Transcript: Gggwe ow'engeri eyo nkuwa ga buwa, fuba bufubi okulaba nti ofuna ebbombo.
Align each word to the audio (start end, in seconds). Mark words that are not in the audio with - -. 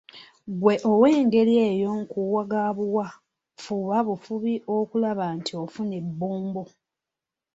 Gggwe 0.51 0.73
ow'engeri 0.91 1.55
eyo 1.69 1.89
nkuwa 2.01 2.41
ga 2.51 2.63
buwa, 2.77 3.07
fuba 3.63 3.97
bufubi 4.07 4.53
okulaba 4.77 5.25
nti 5.37 5.51
ofuna 5.63 5.93
ebbombo. 6.01 6.63